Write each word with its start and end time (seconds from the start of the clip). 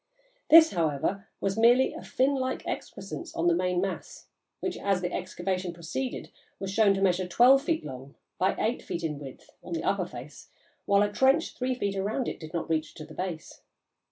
This, 0.49 0.71
however, 0.71 1.27
was 1.39 1.59
merely 1.59 1.93
a 1.93 2.01
fin 2.01 2.33
like 2.33 2.65
excrescence 2.65 3.35
on 3.35 3.45
the 3.45 3.53
main 3.53 3.79
mass, 3.79 4.25
which, 4.59 4.75
as 4.75 5.01
the 5.01 5.13
excavation 5.13 5.73
proceeded, 5.73 6.31
was 6.57 6.71
shown 6.73 6.95
to 6.95 7.03
measure 7.03 7.27
twelve 7.27 7.61
feet 7.61 7.85
long 7.85 8.15
by 8.39 8.55
eight 8.57 8.81
feet 8.81 9.03
in 9.03 9.19
width, 9.19 9.51
on 9.63 9.73
the 9.73 9.83
upper 9.83 10.07
face, 10.07 10.49
while 10.87 11.03
a 11.03 11.11
trench 11.13 11.55
three 11.55 11.75
feet 11.75 11.95
round 12.01 12.27
it 12.27 12.39
did 12.39 12.51
not 12.51 12.67
reach 12.67 12.95
to 12.95 13.05
the 13.05 13.13
base. 13.13 13.61